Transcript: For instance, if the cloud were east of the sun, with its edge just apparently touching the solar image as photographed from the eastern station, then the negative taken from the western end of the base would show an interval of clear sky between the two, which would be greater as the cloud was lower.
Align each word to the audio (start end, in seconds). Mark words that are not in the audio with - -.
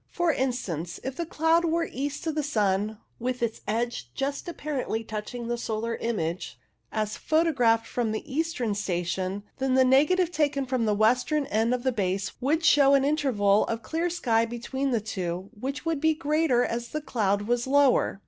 For 0.09 0.33
instance, 0.33 0.99
if 1.03 1.15
the 1.15 1.27
cloud 1.27 1.63
were 1.63 1.87
east 1.93 2.25
of 2.25 2.33
the 2.33 2.41
sun, 2.41 2.97
with 3.19 3.43
its 3.43 3.61
edge 3.67 4.11
just 4.15 4.47
apparently 4.49 5.03
touching 5.03 5.47
the 5.47 5.59
solar 5.59 5.95
image 5.97 6.57
as 6.91 7.17
photographed 7.17 7.85
from 7.85 8.11
the 8.11 8.25
eastern 8.25 8.73
station, 8.73 9.43
then 9.59 9.75
the 9.75 9.85
negative 9.85 10.31
taken 10.31 10.65
from 10.65 10.85
the 10.85 10.95
western 10.95 11.45
end 11.45 11.71
of 11.71 11.83
the 11.83 11.91
base 11.91 12.31
would 12.41 12.65
show 12.65 12.95
an 12.95 13.05
interval 13.05 13.63
of 13.67 13.83
clear 13.83 14.09
sky 14.09 14.43
between 14.43 14.89
the 14.89 15.01
two, 15.01 15.51
which 15.53 15.85
would 15.85 16.01
be 16.01 16.15
greater 16.15 16.65
as 16.65 16.87
the 16.87 17.01
cloud 17.01 17.43
was 17.43 17.67
lower. 17.67 18.19